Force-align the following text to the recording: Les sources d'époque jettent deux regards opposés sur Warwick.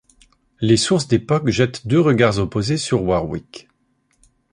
Les 0.61 0.77
sources 0.77 1.07
d'époque 1.07 1.49
jettent 1.51 1.85
deux 1.85 1.99
regards 2.01 2.39
opposés 2.39 2.77
sur 2.79 3.03
Warwick. 3.03 3.67